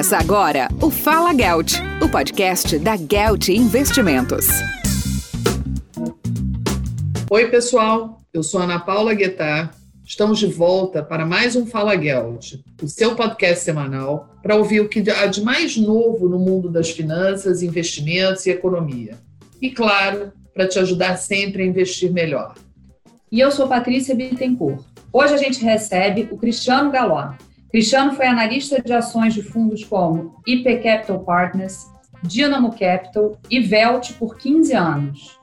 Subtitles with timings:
[0.00, 4.46] Começa agora o Fala Gelt, o podcast da Gelt Investimentos.
[7.30, 8.18] Oi, pessoal.
[8.32, 9.74] Eu sou Ana Paula Guetar.
[10.02, 14.88] Estamos de volta para mais um Fala Gelt, o seu podcast semanal para ouvir o
[14.88, 19.18] que há de mais novo no mundo das finanças, investimentos e economia.
[19.60, 22.54] E, claro, para te ajudar sempre a investir melhor.
[23.30, 24.82] E eu sou Patrícia Bittencourt.
[25.12, 27.34] Hoje a gente recebe o Cristiano Galó.
[27.70, 31.86] Cristiano foi analista de ações de fundos como IP Capital Partners,
[32.22, 35.38] Dynamo Capital e Velt por 15 anos.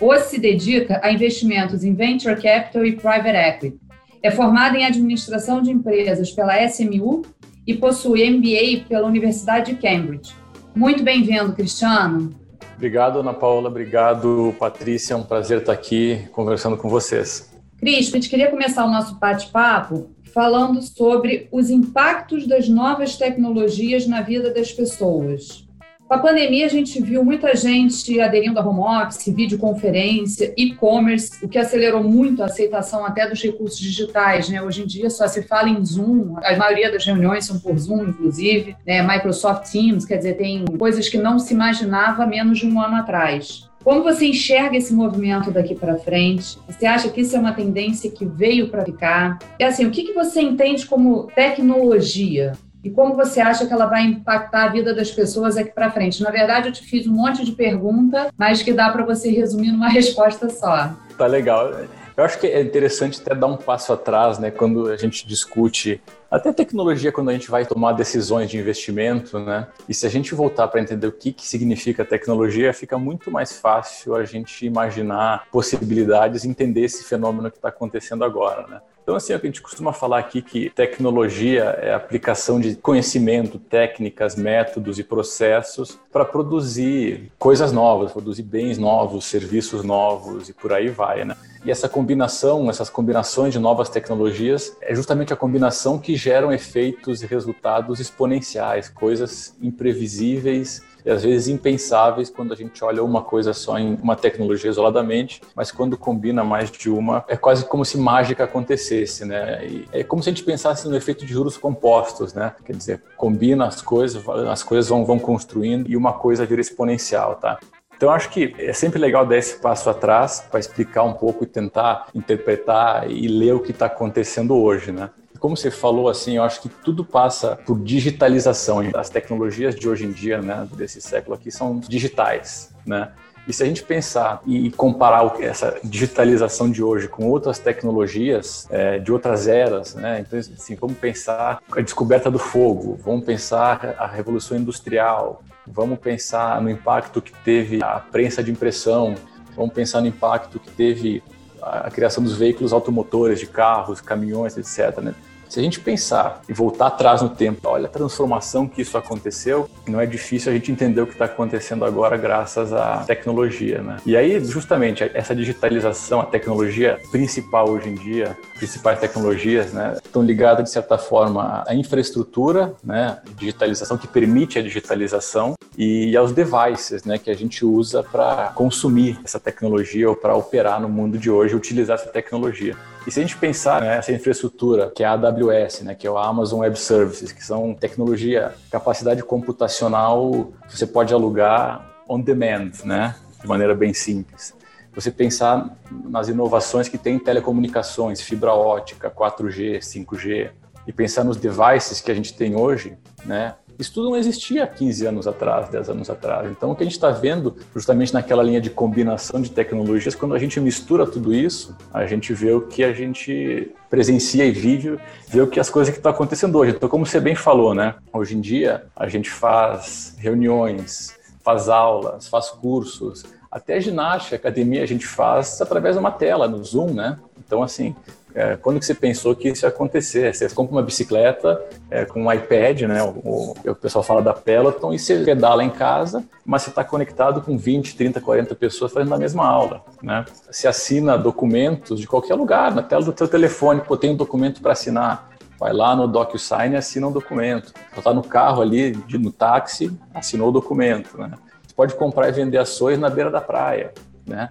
[0.00, 3.80] Hoje se dedica a investimentos em Venture Capital e Private Equity.
[4.22, 7.22] É formado em administração de empresas pela SMU
[7.66, 10.32] e possui MBA pela Universidade de Cambridge.
[10.76, 12.30] Muito bem-vindo, Cristiano.
[12.76, 13.68] Obrigado, Ana Paula.
[13.68, 15.14] Obrigado, Patrícia.
[15.14, 17.52] É um prazer estar aqui conversando com vocês.
[17.78, 24.06] Cris, a gente queria começar o nosso bate-papo falando sobre os impactos das novas tecnologias
[24.06, 25.66] na vida das pessoas.
[26.12, 31.48] Com a pandemia, a gente viu muita gente aderindo a home office, videoconferência, e-commerce, o
[31.48, 34.46] que acelerou muito a aceitação até dos recursos digitais.
[34.50, 34.60] Né?
[34.60, 38.08] Hoje em dia só se fala em Zoom, a maioria das reuniões são por Zoom,
[38.08, 39.02] inclusive, né?
[39.02, 43.71] Microsoft Teams, quer dizer, tem coisas que não se imaginava menos de um ano atrás.
[43.84, 46.56] Como você enxerga esse movimento daqui para frente?
[46.68, 49.38] Você acha que isso é uma tendência que veio para ficar?
[49.58, 52.52] E assim, o que, que você entende como tecnologia?
[52.84, 56.22] E como você acha que ela vai impactar a vida das pessoas aqui para frente?
[56.22, 59.72] Na verdade, eu te fiz um monte de pergunta, mas que dá para você resumir
[59.72, 60.92] numa resposta só.
[61.16, 61.72] Tá legal.
[62.16, 66.00] Eu acho que é interessante até dar um passo atrás, né, quando a gente discute
[66.30, 69.66] até tecnologia, quando a gente vai tomar decisões de investimento, né?
[69.86, 73.58] E se a gente voltar para entender o que, que significa tecnologia, fica muito mais
[73.58, 78.80] fácil a gente imaginar possibilidades, entender esse fenômeno que está acontecendo agora, né?
[79.02, 84.98] Então, assim, a gente costuma falar aqui que tecnologia é aplicação de conhecimento, técnicas, métodos
[84.98, 91.24] e processos para produzir coisas novas, produzir bens novos, serviços novos e por aí vai,
[91.24, 91.36] né?
[91.64, 97.22] E essa combinação, essas combinações de novas tecnologias é justamente a combinação que geram efeitos
[97.22, 103.52] e resultados exponenciais, coisas imprevisíveis e às vezes impensáveis quando a gente olha uma coisa
[103.52, 107.98] só em uma tecnologia isoladamente, mas quando combina mais de uma, é quase como se
[107.98, 109.66] mágica acontecesse, né?
[109.66, 112.54] E é como se a gente pensasse no efeito de juros compostos, né?
[112.64, 117.36] Quer dizer, combina as coisas, as coisas vão, vão construindo e uma coisa vira exponencial,
[117.36, 117.58] tá?
[118.02, 121.46] Então, acho que é sempre legal dar esse passo atrás para explicar um pouco e
[121.46, 125.10] tentar interpretar e ler o que está acontecendo hoje, né?
[125.42, 128.80] Como você falou, assim, eu acho que tudo passa por digitalização.
[128.94, 133.10] As tecnologias de hoje em dia, né, desse século aqui, são digitais, né?
[133.48, 139.00] E se a gente pensar e comparar essa digitalização de hoje com outras tecnologias é,
[139.00, 140.20] de outras eras, né?
[140.20, 146.62] Então, assim, vamos pensar a descoberta do fogo, vamos pensar a revolução industrial, vamos pensar
[146.62, 149.16] no impacto que teve a prensa de impressão,
[149.56, 151.20] vamos pensar no impacto que teve
[151.60, 154.98] a criação dos veículos automotores, de carros, caminhões, etc.
[155.00, 155.14] Né?
[155.52, 159.68] Se a gente pensar e voltar atrás no tempo, olha a transformação que isso aconteceu,
[159.86, 163.98] não é difícil a gente entender o que está acontecendo agora graças à tecnologia, né?
[164.06, 170.22] E aí, justamente, essa digitalização, a tecnologia principal hoje em dia, principais tecnologias, né, estão
[170.22, 177.04] ligadas, de certa forma, à infraestrutura, né, digitalização que permite a digitalização e aos devices,
[177.04, 181.30] né, que a gente usa para consumir essa tecnologia ou para operar no mundo de
[181.30, 182.74] hoje, utilizar essa tecnologia.
[183.06, 186.16] E se a gente pensar nessa infraestrutura, que é a AWS, né, que é o
[186.16, 193.16] Amazon Web Services, que são tecnologia, capacidade computacional que você pode alugar on demand, né,
[193.40, 194.54] de maneira bem simples.
[194.94, 200.50] Você pensar nas inovações que tem em telecomunicações, fibra ótica, 4G, 5G,
[200.86, 205.06] e pensar nos devices que a gente tem hoje, né, isso tudo não existia 15
[205.06, 206.50] anos atrás, 10 anos atrás.
[206.50, 210.34] Então, o que a gente está vendo, justamente naquela linha de combinação de tecnologias, quando
[210.34, 214.98] a gente mistura tudo isso, a gente vê o que a gente presencia e vive,
[215.28, 216.72] vê o que as coisas que estão acontecendo hoje.
[216.76, 217.96] Então, como você bem falou, né?
[218.12, 224.86] Hoje em dia, a gente faz reuniões, faz aulas, faz cursos, até ginástica, academia a
[224.86, 227.18] gente faz através de uma tela, no Zoom, né?
[227.44, 227.94] Então, assim,
[228.34, 230.34] é, quando que você pensou que isso ia acontecer?
[230.34, 233.02] Você compra uma bicicleta é, com um iPad, né?
[233.02, 237.42] O, o, pessoal fala da Peloton, e você pedala em casa, mas você está conectado
[237.42, 240.24] com 20, 30, 40 pessoas fazendo a mesma aula, né?
[240.50, 244.62] Você assina documentos de qualquer lugar, na tela do teu telefone, pô, tem um documento
[244.62, 247.72] para assinar, vai lá no DocuSign e assina um documento.
[247.96, 251.32] Está no carro ali, no táxi, assinou o documento, né?
[251.66, 253.92] Você pode comprar e vender ações na beira da praia,
[254.26, 254.50] né?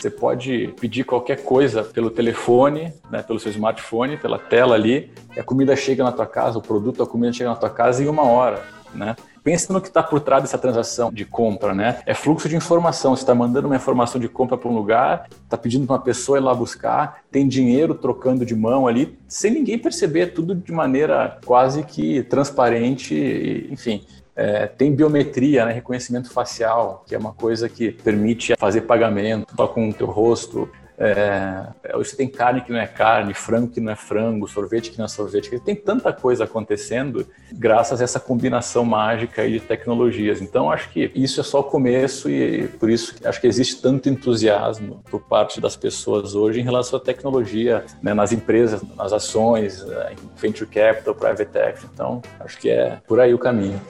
[0.00, 5.40] Você pode pedir qualquer coisa pelo telefone, né, pelo seu smartphone, pela tela ali, e
[5.40, 8.08] a comida chega na tua casa, o produto, a comida chega na tua casa em
[8.08, 8.62] uma hora.
[8.94, 9.14] né?
[9.44, 12.00] Pensa no que está por trás dessa transação de compra, né?
[12.04, 13.14] É fluxo de informação.
[13.14, 16.38] Você está mandando uma informação de compra para um lugar, está pedindo para uma pessoa
[16.38, 21.38] ir lá buscar, tem dinheiro trocando de mão ali, sem ninguém perceber, tudo de maneira
[21.44, 24.04] quase que transparente, enfim.
[24.34, 29.66] É, tem biometria, né, reconhecimento facial, que é uma coisa que permite fazer pagamento só
[29.66, 30.70] com o teu rosto.
[31.02, 34.98] É, você tem carne que não é carne, frango que não é frango, sorvete que
[34.98, 35.58] não é sorvete.
[35.60, 40.42] Tem tanta coisa acontecendo graças a essa combinação mágica de tecnologias.
[40.42, 44.10] Então, acho que isso é só o começo e por isso acho que existe tanto
[44.10, 49.82] entusiasmo por parte das pessoas hoje em relação à tecnologia, né, nas empresas, nas ações,
[49.82, 51.88] é, em venture capital, private equity.
[51.94, 53.80] Então, acho que é por aí o caminho.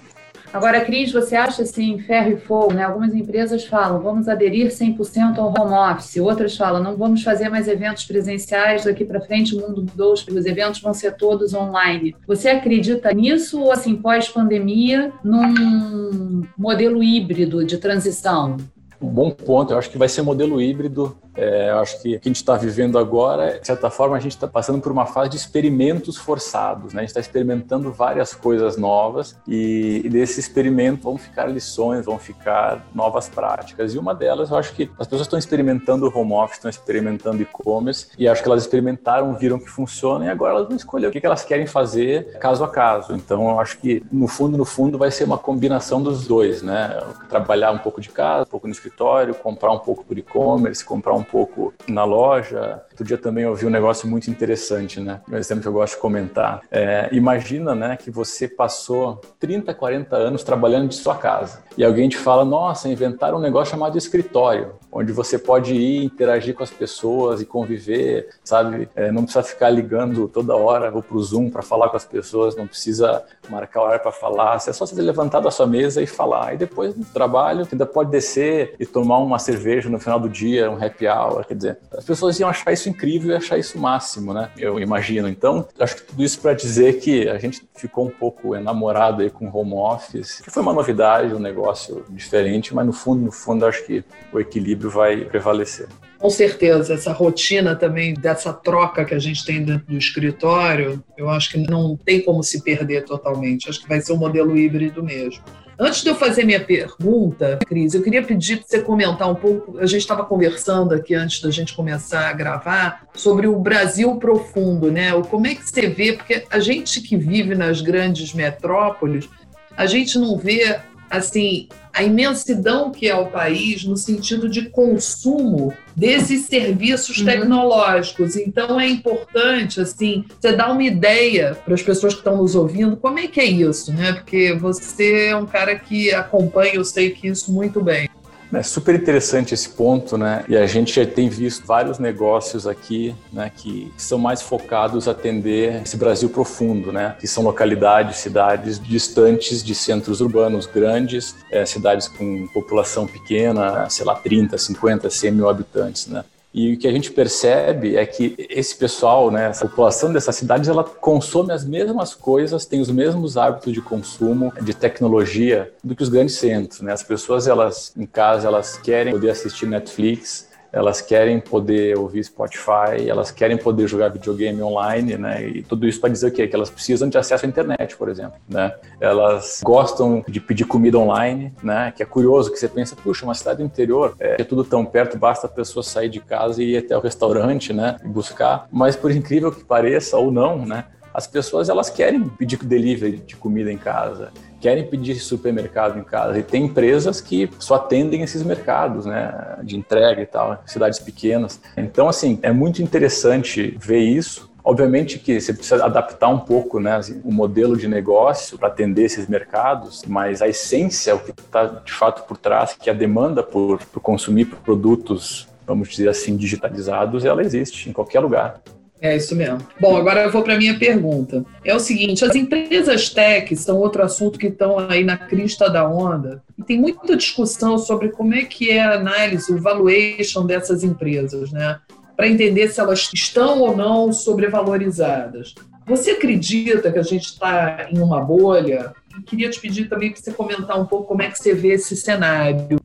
[0.53, 2.83] Agora, Cris, você acha assim, ferro e fogo, né?
[2.83, 7.69] Algumas empresas falam, vamos aderir 100% ao home office, outras falam, não vamos fazer mais
[7.69, 12.17] eventos presenciais, daqui para frente o mundo mudou, os eventos vão ser todos online.
[12.27, 18.57] Você acredita nisso ou, assim, pós-pandemia, num modelo híbrido de transição?
[19.01, 22.29] Um bom ponto, eu acho que vai ser modelo híbrido é, acho que o que
[22.29, 25.31] a gente está vivendo agora, de certa forma, a gente está passando por uma fase
[25.31, 26.93] de experimentos forçados.
[26.93, 27.01] Né?
[27.01, 32.19] A gente está experimentando várias coisas novas e, e desse experimento vão ficar lições, vão
[32.19, 33.95] ficar novas práticas.
[33.95, 38.09] E uma delas, eu acho que as pessoas estão experimentando home office, estão experimentando e-commerce
[38.19, 41.25] e acho que elas experimentaram, viram que funciona e agora elas vão escolher o que
[41.25, 43.15] elas querem fazer caso a caso.
[43.15, 47.01] Então, eu acho que no fundo, no fundo, vai ser uma combinação dos dois, né?
[47.31, 51.15] Trabalhar um pouco de casa, um pouco no escritório, comprar um pouco por e-commerce, comprar
[51.15, 52.83] um pouco na loja.
[53.01, 55.23] Outro dia também ouvi um negócio muito interessante, né?
[55.27, 56.61] Um exemplo que eu gosto de comentar.
[56.71, 62.11] É, imagina, né, que você passou 30, 40 anos trabalhando de sua casa e alguém
[62.11, 66.71] te fala, nossa, inventaram um negócio chamado escritório, onde você pode ir interagir com as
[66.71, 68.87] pessoas e conviver, sabe?
[68.95, 72.55] É, não precisa ficar ligando toda hora ou pro Zoom para falar com as pessoas,
[72.55, 76.53] não precisa marcar hora para falar, é só você levantar da sua mesa e falar.
[76.53, 80.71] E depois do trabalho, ainda pode descer e tomar uma cerveja no final do dia,
[80.71, 84.35] um happy hour, quer dizer, as pessoas iam achar isso incrível e achar isso máximo,
[84.35, 84.51] né?
[84.59, 85.29] Eu imagino.
[85.29, 89.31] Então, acho que tudo isso para dizer que a gente ficou um pouco enamorado aí
[89.31, 93.65] com home office, que foi uma novidade, um negócio diferente, mas no fundo, no fundo,
[93.67, 95.89] acho que o equilíbrio vai prevalecer.
[96.19, 101.31] Com certeza, essa rotina também dessa troca que a gente tem dentro do escritório, eu
[101.31, 103.71] acho que não tem como se perder totalmente.
[103.71, 105.43] Acho que vai ser um modelo híbrido mesmo.
[105.83, 109.79] Antes de eu fazer minha pergunta, Cris, eu queria pedir para você comentar um pouco.
[109.79, 114.93] A gente estava conversando aqui antes da gente começar a gravar sobre o Brasil profundo,
[114.93, 115.11] né?
[115.31, 116.13] Como é que você vê?
[116.13, 119.27] Porque a gente que vive nas grandes metrópoles,
[119.75, 120.79] a gente não vê
[121.11, 127.25] assim a imensidão que é o país no sentido de consumo desses serviços uhum.
[127.25, 128.37] tecnológicos.
[128.37, 132.97] Então é importante assim, você dar uma ideia para as pessoas que estão nos ouvindo,
[132.97, 134.13] como é que é isso, né?
[134.13, 138.09] Porque você é um cara que acompanha, eu sei que isso muito bem.
[138.53, 140.45] É super interessante esse ponto, né?
[140.49, 145.13] E a gente já tem visto vários negócios aqui, né, que são mais focados a
[145.13, 147.17] atender esse Brasil profundo, né?
[147.21, 154.05] Que são localidades, cidades distantes de centros urbanos grandes, é, cidades com população pequena, sei
[154.05, 156.25] lá, 30, 50, 100 mil habitantes, né?
[156.53, 160.69] E o que a gente percebe é que esse pessoal, né, essa população dessas cidades,
[160.69, 166.03] ela consome as mesmas coisas, tem os mesmos hábitos de consumo, de tecnologia do que
[166.03, 166.81] os grandes centros.
[166.81, 166.93] Né?
[166.93, 173.09] As pessoas, elas em casa, elas querem poder assistir Netflix, elas querem poder ouvir Spotify,
[173.09, 175.47] elas querem poder jogar videogame online, né?
[175.47, 176.47] E tudo isso para dizer o quê?
[176.47, 178.75] Que elas precisam de acesso à internet, por exemplo, né?
[179.01, 181.93] Elas gostam de pedir comida online, né?
[181.95, 185.19] Que é curioso que você pensa, puxa, uma cidade interior é, é tudo tão perto,
[185.19, 187.97] basta a pessoa sair de casa e ir até o restaurante, né?
[188.05, 188.67] E buscar.
[188.71, 190.85] Mas por incrível que pareça ou não, né?
[191.13, 196.39] As pessoas elas querem pedir delivery de comida em casa querem pedir supermercado em casa.
[196.39, 201.61] E tem empresas que só atendem esses mercados, né, de entrega e tal, cidades pequenas.
[201.77, 204.51] Então, assim, é muito interessante ver isso.
[204.63, 209.05] Obviamente que você precisa adaptar um pouco né, assim, o modelo de negócio para atender
[209.05, 212.97] esses mercados, mas a essência, o que está de fato por trás, que é a
[212.97, 218.61] demanda por, por consumir produtos, vamos dizer assim, digitalizados, ela existe em qualquer lugar.
[219.01, 219.59] É isso mesmo.
[219.81, 221.45] Bom, agora eu vou para a minha pergunta.
[221.65, 225.89] É o seguinte: as empresas tech são outro assunto que estão aí na crista da
[225.89, 226.43] onda.
[226.59, 231.51] E tem muita discussão sobre como é que é a análise, o valuation dessas empresas,
[231.51, 231.79] né?
[232.15, 235.55] Para entender se elas estão ou não sobrevalorizadas.
[235.87, 238.93] Você acredita que a gente está em uma bolha?
[239.17, 241.71] Eu queria te pedir também para você comentar um pouco como é que você vê
[241.71, 242.79] esse cenário.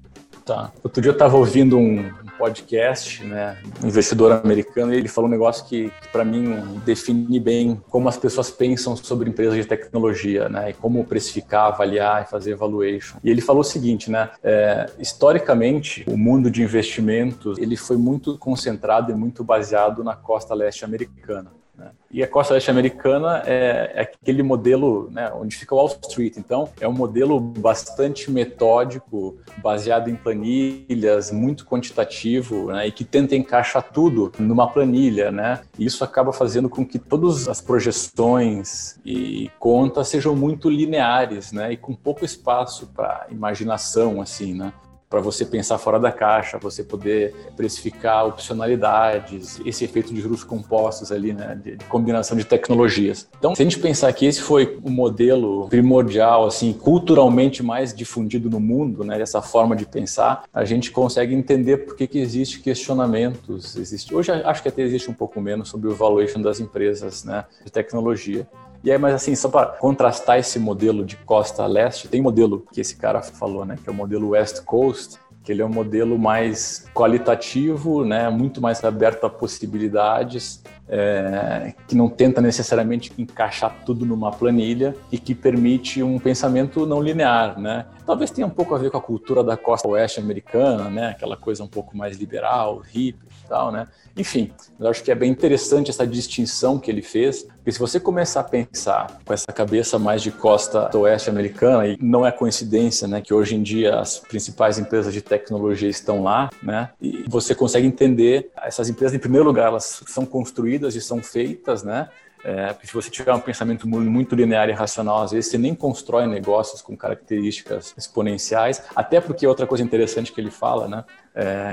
[0.46, 0.72] Tá.
[0.82, 5.66] Outro dia eu estava ouvindo um podcast, né, investidor americano, e ele falou um negócio
[5.66, 10.70] que, que para mim define bem como as pessoas pensam sobre empresas de tecnologia, né,
[10.70, 13.18] e como precificar, avaliar e fazer valuation.
[13.24, 18.38] E ele falou o seguinte, né, é, historicamente o mundo de investimentos ele foi muito
[18.38, 21.52] concentrado e muito baseado na costa leste americana.
[21.78, 21.92] Né?
[22.12, 26.38] E a costa leste americana é, é aquele modelo né, onde fica Wall Street.
[26.38, 33.36] Então, é um modelo bastante metódico, baseado em planilhas, muito quantitativo né, e que tenta
[33.36, 35.32] encaixar tudo numa planilha.
[35.32, 35.62] Né?
[35.78, 41.74] E isso acaba fazendo com que todas as projeções e contas sejam muito lineares né,
[41.74, 44.22] e com pouco espaço para imaginação.
[44.22, 44.74] assim, né?
[45.10, 51.12] Para você pensar fora da caixa, você poder precificar opcionalidades, esse efeito de juros compostos
[51.12, 53.28] ali, né, de, de, combinação de tecnologias.
[53.38, 58.50] Então, se a gente pensar que esse foi o modelo primordial, assim, culturalmente mais difundido
[58.50, 62.60] no mundo, né, dessa forma de pensar, a gente consegue entender por que, que existe
[62.60, 67.24] questionamentos, existe, hoje acho que até existe um pouco menos sobre o valuation das empresas,
[67.24, 68.48] né, de tecnologia.
[68.86, 72.80] E aí, mas assim, só para contrastar esse modelo de costa leste, tem modelo que
[72.80, 76.20] esse cara falou, né, que é o modelo West Coast, que ele é um modelo
[76.20, 84.06] mais qualitativo, né, muito mais aberto a possibilidades, é, que não tenta necessariamente encaixar tudo
[84.06, 87.86] numa planilha e que permite um pensamento não linear, né?
[88.06, 91.10] Talvez tenha um pouco a ver com a cultura da costa oeste americana, né?
[91.10, 93.88] Aquela coisa um pouco mais liberal, hippie e tal, né?
[94.16, 98.00] Enfim, eu acho que é bem interessante essa distinção que ele fez, porque se você
[98.00, 103.08] começar a pensar com essa cabeça mais de costa oeste americana, e não é coincidência,
[103.08, 106.92] né, que hoje em dia as principais empresas de tecnologia estão lá, né?
[107.02, 111.84] E você consegue entender essas empresas, em primeiro lugar, elas são construídas e são feitas,
[111.84, 112.10] né?
[112.44, 116.28] É, se você tiver um pensamento muito linear e racional, às vezes você nem constrói
[116.28, 121.04] negócios com características exponenciais, até porque outra coisa interessante que ele fala, né?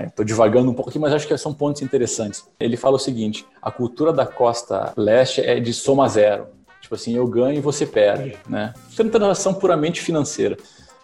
[0.06, 2.48] Estou é, divagando um pouco aqui, mas acho que são pontos interessantes.
[2.58, 6.46] Ele fala o seguinte: a cultura da costa leste é de soma zero.
[6.80, 8.72] Tipo assim, eu ganho e você perde, né?
[8.88, 10.56] Isso é uma transação puramente financeira.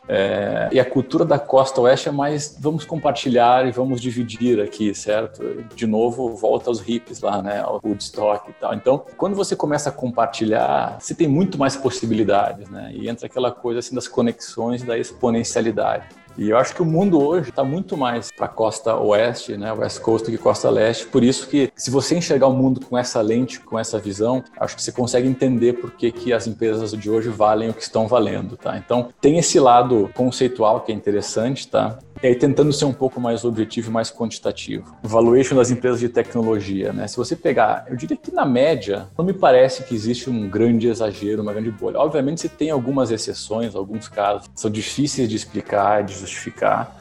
[0.08, 4.94] É, e a cultura da costa oeste é mais vamos compartilhar e vamos dividir aqui,
[4.94, 5.42] certo?
[5.74, 7.60] De novo, volta aos hippies lá, né?
[7.60, 8.74] Ao Woodstock e tal.
[8.74, 12.90] Então, quando você começa a compartilhar, você tem muito mais possibilidades, né?
[12.94, 16.06] E entra aquela coisa assim das conexões da exponencialidade.
[16.36, 19.72] E eu acho que o mundo hoje está muito mais para a costa oeste, né,
[19.72, 21.06] West Coast, que costa leste.
[21.06, 24.76] Por isso que, se você enxergar o mundo com essa lente, com essa visão, acho
[24.76, 28.06] que você consegue entender por que, que as empresas de hoje valem o que estão
[28.06, 28.78] valendo, tá?
[28.78, 31.98] Então, tem esse lado conceitual que é interessante, tá?
[32.22, 34.96] E aí tentando ser um pouco mais objetivo e mais quantitativo.
[35.02, 37.06] Valuation das empresas de tecnologia, né?
[37.06, 40.88] Se você pegar, eu diria que na média, não me parece que existe um grande
[40.88, 41.98] exagero, uma grande bolha.
[41.98, 46.96] Obviamente você tem algumas exceções, alguns casos são difíceis de explicar, de justificar,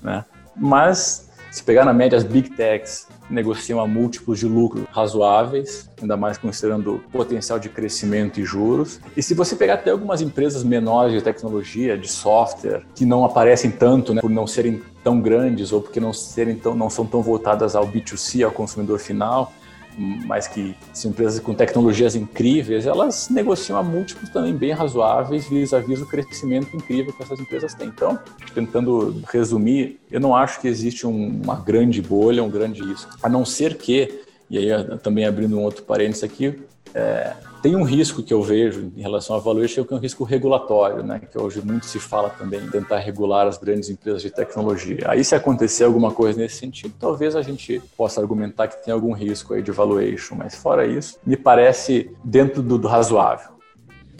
[0.00, 0.24] né?
[0.56, 6.16] Mas se pegar na média as big techs negociam a múltiplos de lucro razoáveis, ainda
[6.16, 8.98] mais considerando o potencial de crescimento e juros.
[9.14, 13.70] E se você pegar até algumas empresas menores de tecnologia, de software, que não aparecem
[13.70, 17.20] tanto, né, por não serem tão grandes ou porque não serem tão, não são tão
[17.20, 19.52] voltadas ao B2C, ao consumidor final,
[19.96, 26.00] mas que são empresas com tecnologias incríveis, elas negociam a múltiplos também bem razoáveis vis-à-vis
[26.00, 27.88] o crescimento incrível que essas empresas têm.
[27.88, 28.18] Então,
[28.54, 33.28] tentando resumir, eu não acho que existe um, uma grande bolha, um grande risco, a
[33.28, 36.58] não ser que, e aí também abrindo um outro parênteses aqui,
[36.94, 40.24] é, tem um risco que eu vejo em relação à valuation, que é um risco
[40.24, 41.20] regulatório, né?
[41.30, 45.04] que hoje muito se fala também, tentar regular as grandes empresas de tecnologia.
[45.06, 49.12] Aí se acontecer alguma coisa nesse sentido, talvez a gente possa argumentar que tem algum
[49.12, 53.52] risco aí de valuation, mas fora isso, me parece dentro do, do razoável.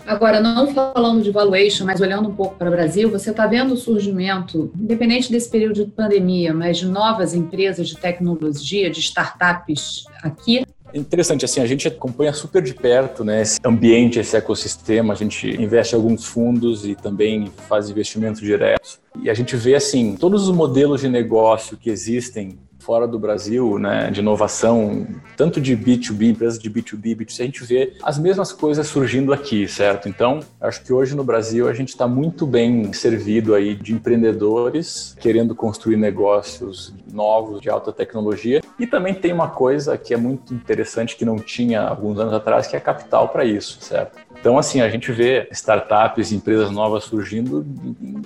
[0.06, 3.74] Agora, não falando de valuation, mas olhando um pouco para o Brasil, você está vendo
[3.74, 10.04] o surgimento, independente desse período de pandemia, mas de novas empresas de tecnologia, de startups
[10.22, 10.64] aqui?
[10.94, 15.48] Interessante, assim, a gente acompanha super de perto né, esse ambiente, esse ecossistema, a gente
[15.48, 19.00] investe alguns fundos e também faz investimentos diretos.
[19.22, 23.78] E a gente vê, assim, todos os modelos de negócio que existem fora do Brasil,
[23.78, 28.52] né, de inovação, tanto de B2B, empresas de B2B, B2C, a gente vê as mesmas
[28.52, 30.08] coisas surgindo aqui, certo?
[30.08, 35.16] Então, acho que hoje no Brasil a gente está muito bem servido aí de empreendedores
[35.20, 40.52] querendo construir negócios novos de alta tecnologia e também tem uma coisa que é muito
[40.52, 44.18] interessante que não tinha alguns anos atrás, que é capital para isso, certo?
[44.38, 47.64] Então, assim, a gente vê startups, empresas novas surgindo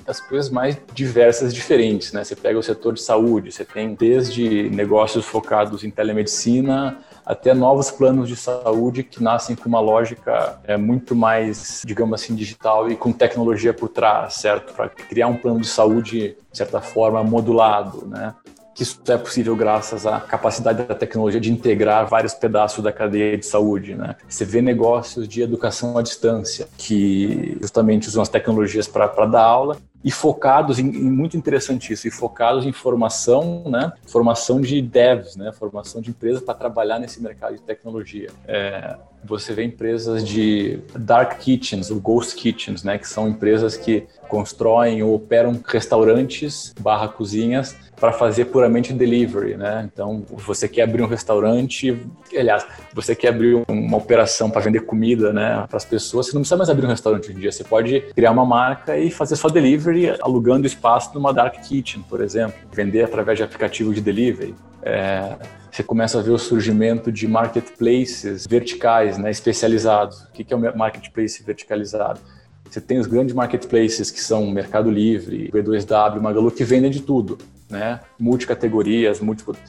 [0.07, 2.25] as coisas mais diversas, diferentes, né?
[2.25, 7.91] Você pega o setor de saúde, você tem desde negócios focados em telemedicina até novos
[7.91, 12.97] planos de saúde que nascem com uma lógica é, muito mais, digamos assim, digital e
[12.97, 14.73] com tecnologia por trás, certo?
[14.73, 18.33] Para criar um plano de saúde, de certa forma, modulado, né?
[18.77, 23.39] Que isso é possível graças à capacidade da tecnologia de integrar vários pedaços da cadeia
[23.39, 23.95] de saúde.
[23.95, 24.15] Né?
[24.29, 29.79] Você vê negócios de educação à distância, que justamente usam as tecnologias para dar aula,
[30.05, 33.93] e focados em, em, muito interessante isso, e focados em formação, né?
[34.07, 35.51] Formação de devs, né?
[35.53, 38.29] Formação de empresas para trabalhar nesse mercado de tecnologia.
[38.47, 42.99] É, você vê empresas de dark kitchens, ou ghost kitchens, né?
[42.99, 49.89] Que são empresas que constroem ou operam restaurantes barra cozinhas para fazer puramente delivery, né?
[49.91, 51.99] Então, você quer abrir um restaurante,
[52.37, 56.43] aliás, você quer abrir uma operação para vender comida, né, para as pessoas, você não
[56.43, 59.37] precisa mais abrir um restaurante hoje em dia, você pode criar uma marca e fazer
[59.37, 64.55] só delivery alugando espaço numa dark kitchen, por exemplo, vender através de aplicativo de delivery.
[64.83, 65.37] É,
[65.77, 70.23] você começa a ver o surgimento de marketplaces verticais, né, especializados.
[70.23, 72.19] O que é um marketplace verticalizado?
[72.65, 77.37] Você tem os grandes marketplaces que são Mercado Livre, B2W, Magalu, que vendem de tudo
[77.69, 78.01] né?
[78.19, 79.21] Multicategorias.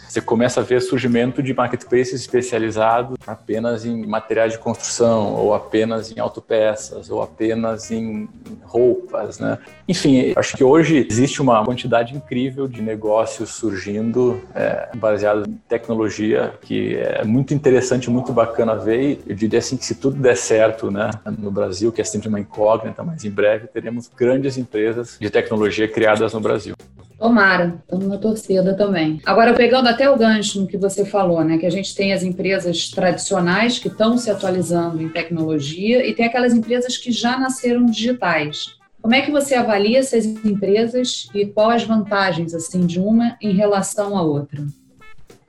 [0.08, 6.12] Você começa a ver surgimento de marketplaces especializados apenas em materiais de construção, ou apenas
[6.12, 8.30] em autopeças, ou apenas em
[8.64, 9.58] roupas, né?
[9.88, 16.54] Enfim, acho que hoje existe uma quantidade incrível de negócios surgindo é, baseado em tecnologia
[16.62, 19.22] que é muito interessante, muito bacana ver.
[19.26, 22.28] E eu diria assim que se tudo der certo, né, no Brasil, que é sempre
[22.28, 26.76] uma incógnita, mas em breve teremos grandes empresas de tecnologia criadas no Brasil.
[27.18, 29.20] Tomara, estamos na torcida também.
[29.26, 32.22] Agora, pegando até o gancho no que você falou, né, que a gente tem as
[32.22, 37.86] empresas tradicionais que estão se atualizando em tecnologia e tem aquelas empresas que já nasceram
[37.86, 38.78] digitais.
[39.02, 43.54] Como é que você avalia essas empresas e quais as vantagens assim de uma em
[43.54, 44.66] relação à outra?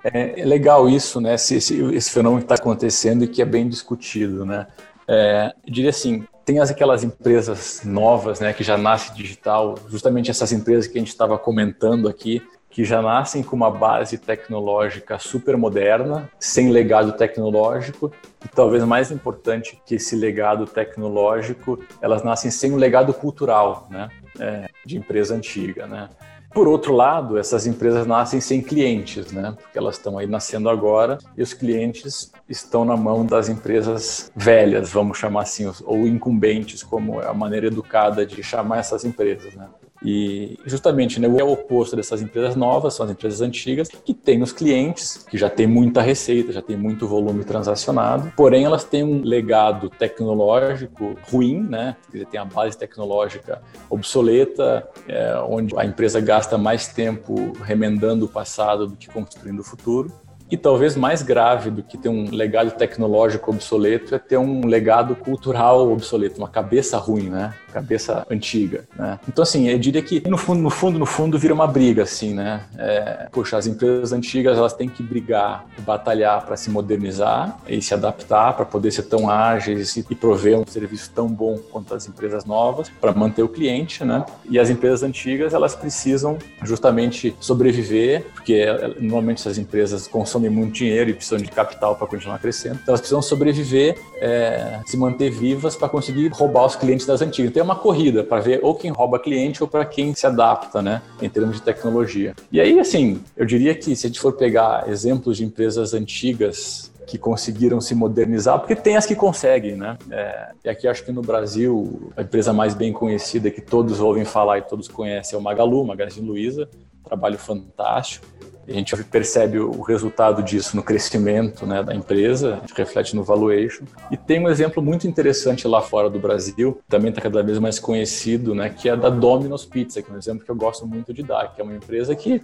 [0.04, 1.34] É, é legal isso, né?
[1.34, 4.66] Esse, esse, esse fenômeno que está acontecendo e que é bem discutido, né?
[5.08, 10.86] É, diria assim, tem aquelas empresas novas, né, que já nascem digital, justamente essas empresas
[10.86, 16.30] que a gente estava comentando aqui, que já nascem com uma base tecnológica super moderna,
[16.38, 18.12] sem legado tecnológico,
[18.44, 24.10] e talvez mais importante que esse legado tecnológico, elas nascem sem um legado cultural, né,
[24.38, 26.08] é, de empresa antiga, né.
[26.52, 29.54] Por outro lado, essas empresas nascem sem clientes, né?
[29.60, 34.90] Porque elas estão aí nascendo agora e os clientes estão na mão das empresas velhas,
[34.90, 39.68] vamos chamar assim, ou incumbentes, como é a maneira educada de chamar essas empresas, né?
[40.02, 44.52] E justamente né, o oposto dessas empresas novas são as empresas antigas que têm os
[44.52, 49.22] clientes, que já têm muita receita, já têm muito volume transacionado, porém elas têm um
[49.22, 51.96] legado tecnológico ruim, né?
[52.30, 58.86] Tem a base tecnológica obsoleta, é, onde a empresa gasta mais tempo remendando o passado
[58.86, 60.12] do que construindo o futuro.
[60.50, 65.14] E talvez mais grave do que ter um legado tecnológico obsoleto é ter um legado
[65.14, 67.52] cultural obsoleto, uma cabeça ruim, né?
[67.72, 69.18] Cabeça antiga, né?
[69.28, 72.34] Então, assim, eu diria que no fundo, no fundo, no fundo, vira uma briga, assim,
[72.34, 72.62] né?
[72.78, 77.94] É, poxa, as empresas antigas, elas têm que brigar, batalhar para se modernizar e se
[77.94, 82.44] adaptar para poder ser tão ágeis e, prover um serviço tão bom quanto as empresas
[82.44, 84.24] novas para manter o cliente, né?
[84.50, 90.74] E as empresas antigas, elas precisam justamente sobreviver, porque é, normalmente essas empresas consomem muito
[90.74, 92.78] dinheiro e precisam de capital para continuar crescendo.
[92.82, 97.52] Então elas precisam sobreviver, é, se manter vivas para conseguir roubar os clientes das antigas.
[97.58, 101.02] É uma corrida para ver ou quem rouba cliente ou para quem se adapta, né,
[101.20, 102.34] em termos de tecnologia.
[102.52, 106.92] E aí, assim, eu diria que se a gente for pegar exemplos de empresas antigas
[107.04, 109.96] que conseguiram se modernizar, porque tem as que conseguem, né?
[110.10, 114.26] É, e aqui acho que no Brasil, a empresa mais bem conhecida que todos ouvem
[114.26, 116.68] falar e todos conhecem é o Magalu, Magazine Luiza,
[117.02, 118.26] trabalho fantástico.
[118.68, 123.84] A gente percebe o resultado disso no crescimento né, da empresa, reflete no valuation.
[124.10, 127.78] E tem um exemplo muito interessante lá fora do Brasil, também está cada vez mais
[127.78, 131.14] conhecido, né, que é da Domino's Pizza, que é um exemplo que eu gosto muito
[131.14, 132.42] de dar, que é uma empresa que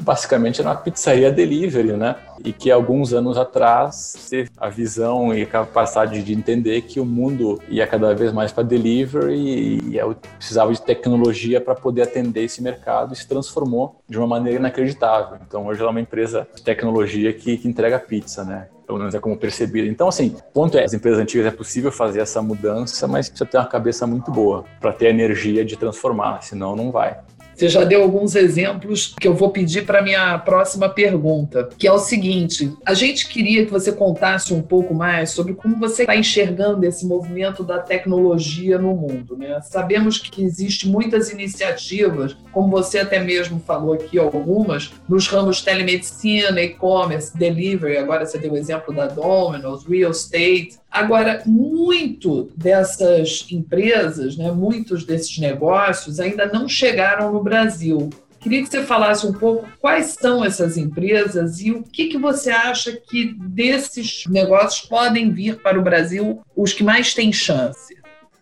[0.00, 2.16] basicamente era uma pizzaria delivery, né?
[2.44, 7.04] E que alguns anos atrás teve a visão e a capacidade de entender que o
[7.04, 10.00] mundo ia cada vez mais para delivery e
[10.36, 15.38] precisava de tecnologia para poder atender esse mercado e se transformou de uma maneira inacreditável.
[15.46, 18.68] Então hoje ela é uma empresa de tecnologia que, que entrega pizza, né?
[18.86, 19.88] pelo menos é como percebido.
[19.88, 23.58] Então, assim, ponto é, as empresas antigas é possível fazer essa mudança, mas precisa ter
[23.58, 27.18] uma cabeça muito boa para ter a energia de transformar, senão não vai.
[27.56, 31.92] Você já deu alguns exemplos que eu vou pedir para minha próxima pergunta, que é
[31.92, 36.14] o seguinte: a gente queria que você contasse um pouco mais sobre como você está
[36.14, 39.38] enxergando esse movimento da tecnologia no mundo.
[39.38, 39.58] Né?
[39.62, 46.60] Sabemos que existe muitas iniciativas, como você até mesmo falou aqui algumas, nos ramos telemedicina,
[46.60, 47.96] e-commerce, delivery.
[47.96, 50.76] Agora você deu o exemplo da Domino's, real estate.
[50.96, 58.08] Agora, muito dessas empresas, né, muitos desses negócios ainda não chegaram no Brasil.
[58.40, 62.50] Queria que você falasse um pouco quais são essas empresas e o que, que você
[62.50, 67.94] acha que desses negócios podem vir para o Brasil os que mais têm chance.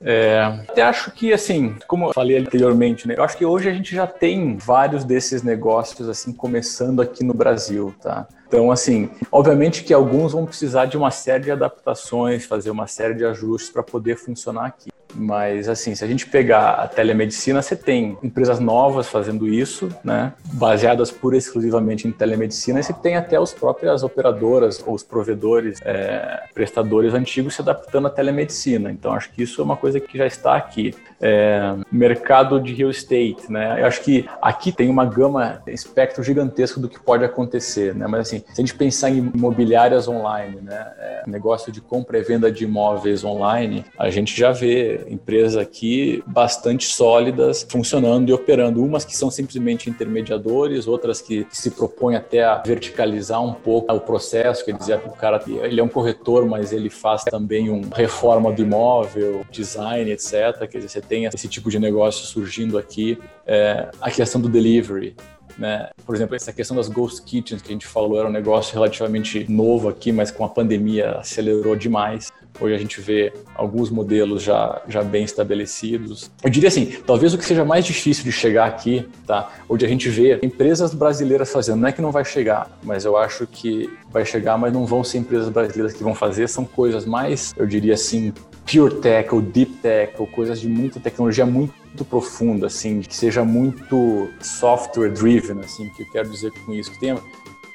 [0.06, 0.38] É,
[0.68, 3.94] até acho que, assim, como eu falei anteriormente, né, eu acho que hoje a gente
[3.94, 8.28] já tem vários desses negócios, assim, começando aqui no Brasil, tá?
[8.46, 13.14] Então, assim, obviamente que alguns vão precisar de uma série de adaptações, fazer uma série
[13.14, 14.90] de ajustes para poder funcionar aqui.
[15.14, 20.32] Mas, assim, se a gente pegar a telemedicina, você tem empresas novas fazendo isso, né?
[20.52, 25.02] Baseadas pura e exclusivamente em telemedicina, e você tem até as próprias operadoras ou os
[25.02, 28.90] provedores, é, prestadores antigos se adaptando à telemedicina.
[28.90, 30.94] Então, acho que isso é uma coisa que já está aqui.
[31.20, 33.80] É, mercado de real estate, né?
[33.80, 38.06] Eu acho que aqui tem uma gama, espectro gigantesco do que pode acontecer, né?
[38.06, 40.92] Mas, assim, se a gente pensar em imobiliárias online, né?
[40.98, 46.22] É, negócio de compra e venda de imóveis online, a gente já vê empresas aqui
[46.26, 48.82] bastante sólidas funcionando e operando.
[48.82, 54.00] Umas que são simplesmente intermediadores, outras que se propõem até a verticalizar um pouco o
[54.00, 58.52] processo, quer dizer, o cara ele é um corretor, mas ele faz também um reforma
[58.52, 60.66] do imóvel, design, etc.
[60.70, 63.18] Quer dizer, você tem esse tipo de negócio surgindo aqui.
[63.46, 65.14] É, a questão do delivery,
[65.58, 65.90] né?
[66.04, 69.50] Por exemplo, essa questão das ghost kitchens que a gente falou era um negócio relativamente
[69.50, 72.32] novo aqui, mas com a pandemia acelerou demais.
[72.60, 76.30] Hoje a gente vê alguns modelos já, já bem estabelecidos.
[76.42, 79.52] Eu diria assim, talvez o que seja mais difícil de chegar aqui, tá?
[79.68, 83.16] Onde a gente vê empresas brasileiras fazendo, não é que não vai chegar, mas eu
[83.16, 87.04] acho que vai chegar, mas não vão ser empresas brasileiras que vão fazer, são coisas
[87.04, 88.32] mais, eu diria assim,
[88.64, 93.44] pure tech ou deep tech ou coisas de muita tecnologia muito profunda, assim, que seja
[93.44, 97.18] muito software driven, assim, que eu quero dizer com isso, que tenha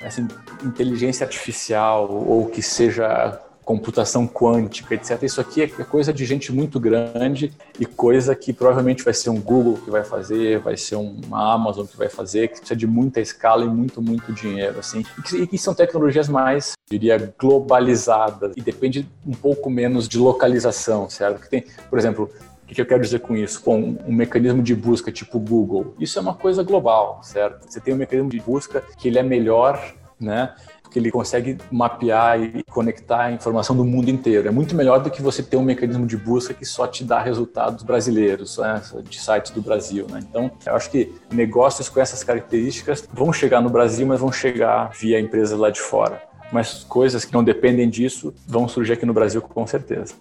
[0.01, 0.27] assim,
[0.63, 5.21] inteligência artificial ou que seja computação quântica, etc.
[5.21, 9.39] Isso aqui é coisa de gente muito grande e coisa que provavelmente vai ser um
[9.39, 13.21] Google que vai fazer, vai ser uma Amazon que vai fazer, que precisa de muita
[13.21, 15.05] escala e muito, muito dinheiro, assim.
[15.35, 21.39] E que são tecnologias mais, diria, globalizadas e depende um pouco menos de localização, certo?
[21.39, 22.27] Que tem, por exemplo,
[22.63, 23.61] o que eu quero dizer com isso?
[23.61, 25.93] Com um mecanismo de busca tipo Google.
[25.99, 27.71] Isso é uma coisa global, certo?
[27.71, 29.79] Você tem um mecanismo de busca que ele é melhor,
[30.19, 30.55] né?
[30.89, 34.47] Porque ele consegue mapear e conectar a informação do mundo inteiro.
[34.47, 37.21] É muito melhor do que você ter um mecanismo de busca que só te dá
[37.21, 40.07] resultados brasileiros, né, de sites do Brasil.
[40.09, 40.19] Né?
[40.27, 44.89] Então, eu acho que negócios com essas características vão chegar no Brasil, mas vão chegar
[44.99, 46.23] via empresas lá de fora.
[46.51, 50.15] Mas coisas que não dependem disso vão surgir aqui no Brasil com certeza.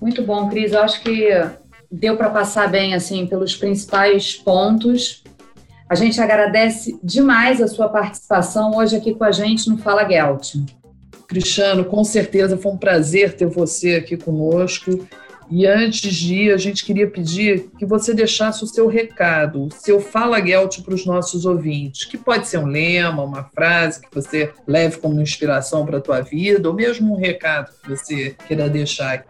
[0.00, 0.72] Muito bom, Cris.
[0.72, 1.28] Eu acho que
[1.92, 5.22] deu para passar bem assim pelos principais pontos
[5.88, 10.56] a gente agradece demais a sua participação hoje aqui com a gente no Fala Gelt.
[11.26, 15.06] Cristiano, com certeza foi um prazer ter você aqui conosco.
[15.50, 19.72] E antes de ir, a gente queria pedir que você deixasse o seu recado, o
[19.72, 24.14] seu Fala Gelt para os nossos ouvintes, que pode ser um lema, uma frase que
[24.14, 28.68] você leve como inspiração para a tua vida, ou mesmo um recado que você queira
[28.68, 29.24] deixar.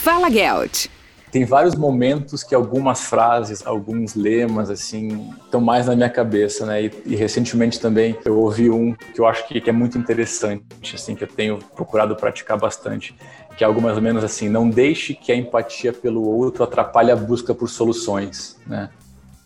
[0.00, 0.86] Fala Gelt
[1.30, 6.84] tem vários momentos que algumas frases, alguns lemas, assim, estão mais na minha cabeça, né?
[6.84, 10.94] E, e, recentemente também eu ouvi um que eu acho que, que, é muito interessante,
[10.94, 13.14] assim, que eu tenho procurado praticar bastante,
[13.56, 17.10] que é algo mais ou menos assim: não deixe que a empatia pelo outro atrapalhe
[17.10, 18.90] a busca por soluções, né?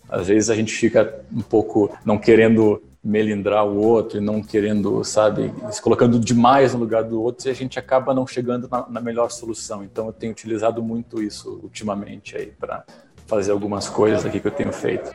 [0.09, 5.03] Às vezes a gente fica um pouco não querendo melindrar o outro e não querendo,
[5.05, 8.87] sabe, se colocando demais no lugar do outro e a gente acaba não chegando na,
[8.89, 9.83] na melhor solução.
[9.83, 12.85] Então eu tenho utilizado muito isso ultimamente aí para
[13.27, 15.11] fazer algumas coisas aqui que eu tenho feito.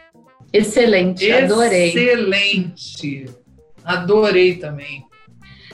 [0.51, 1.89] Excelente, adorei.
[1.89, 3.25] Excelente.
[3.83, 5.05] Adorei também.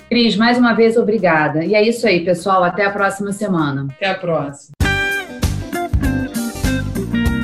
[0.09, 1.63] Cris, mais uma vez obrigada.
[1.63, 3.87] E é isso aí, pessoal, até a próxima semana.
[3.89, 4.80] Até a próxima.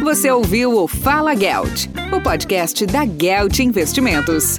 [0.08, 4.58] Você ouviu o Fala Gelt, o podcast da Gelt Investimentos.